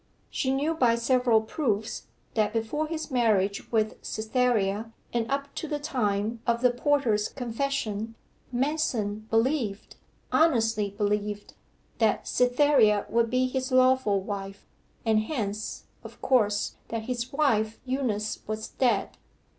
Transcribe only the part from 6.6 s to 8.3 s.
the porter's confession,